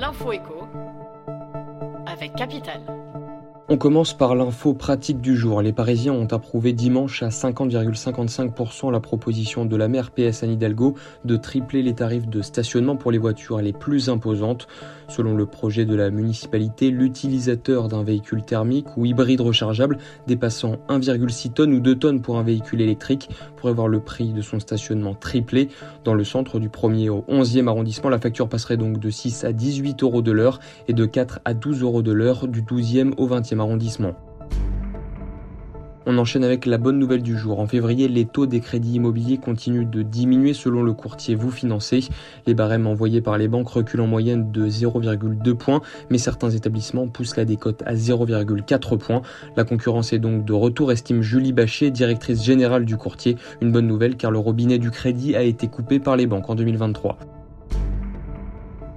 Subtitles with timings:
[0.00, 0.66] L'info écho
[2.06, 2.80] avec Capital.
[3.68, 5.60] On commence par l'info pratique du jour.
[5.60, 10.94] Les Parisiens ont approuvé dimanche à 50,55% la proposition de la maire PS Anne Hidalgo
[11.26, 14.68] de tripler les tarifs de stationnement pour les voitures les plus imposantes.
[15.10, 19.98] Selon le projet de la municipalité, l'utilisateur d'un véhicule thermique ou hybride rechargeable
[20.28, 24.40] dépassant 1,6 tonnes ou 2 tonnes pour un véhicule électrique pourrait voir le prix de
[24.40, 25.68] son stationnement triplé.
[26.04, 29.52] Dans le centre du 1er au 11e arrondissement, la facture passerait donc de 6 à
[29.52, 33.26] 18 euros de l'heure et de 4 à 12 euros de l'heure du 12e au
[33.26, 34.14] 20e arrondissement.
[36.06, 37.60] On enchaîne avec la bonne nouvelle du jour.
[37.60, 42.04] En février, les taux des crédits immobiliers continuent de diminuer selon le courtier Vous Financez.
[42.46, 47.06] Les barèmes envoyés par les banques reculent en moyenne de 0,2 points, mais certains établissements
[47.06, 49.20] poussent la décote à 0,4 points.
[49.56, 53.36] La concurrence est donc de retour, estime Julie Bachet, directrice générale du courtier.
[53.60, 56.54] Une bonne nouvelle car le robinet du crédit a été coupé par les banques en
[56.54, 57.18] 2023.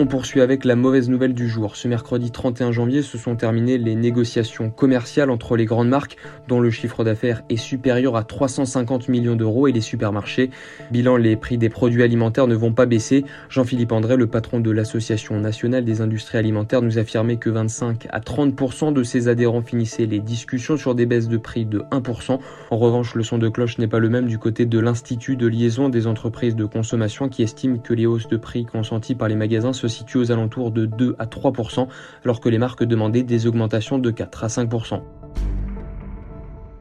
[0.00, 1.74] On poursuit avec la mauvaise nouvelle du jour.
[1.74, 6.60] Ce mercredi 31 janvier se sont terminées les négociations commerciales entre les grandes marques dont
[6.60, 10.50] le chiffre d'affaires est supérieur à 350 millions d'euros et les supermarchés.
[10.92, 13.24] Bilan, les prix des produits alimentaires ne vont pas baisser.
[13.48, 18.20] Jean-Philippe André, le patron de l'Association nationale des industries alimentaires, nous affirmait que 25 à
[18.20, 22.38] 30% de ses adhérents finissaient les discussions sur des baisses de prix de 1%.
[22.70, 25.48] En revanche, le son de cloche n'est pas le même du côté de l'Institut de
[25.48, 29.34] liaison des entreprises de consommation qui estime que les hausses de prix consenties par les
[29.34, 31.88] magasins se situe aux alentours de 2 à 3%,
[32.24, 35.02] alors que les marques demandaient des augmentations de 4 à 5%.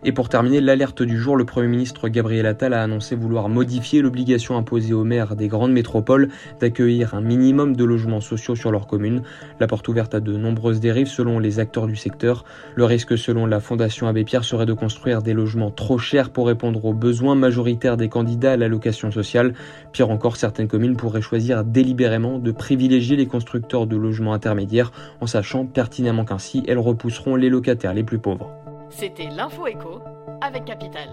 [0.04, 4.02] Et pour terminer, l'alerte du jour, le Premier ministre Gabriel Attal a annoncé vouloir modifier
[4.02, 8.86] l'obligation imposée aux maires des grandes métropoles d'accueillir un minimum de logements sociaux sur leur
[8.86, 9.24] commune.
[9.60, 12.46] La porte ouverte à de nombreuses dérives selon les acteurs du secteur.
[12.76, 16.48] Le risque selon la Fondation Abbé Pierre serait de construire des logements trop chers pour
[16.48, 19.56] répondre aux besoins majoritaires des candidats à l'allocation sociale.
[19.94, 25.28] Pire encore, certaines communes pourraient choisir délibérément de privilégier les constructeurs de logements intermédiaires en
[25.28, 28.67] sachant pertinemment qu'ainsi elles repousseront les locataires les plus pauvres.
[28.90, 29.68] C'était l'info
[30.42, 31.10] avec Capital.